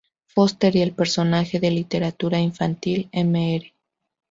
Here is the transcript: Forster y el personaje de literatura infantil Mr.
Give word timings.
Forster 0.25 0.75
y 0.75 0.81
el 0.81 0.95
personaje 0.95 1.59
de 1.59 1.69
literatura 1.69 2.39
infantil 2.39 3.07
Mr. 3.13 3.71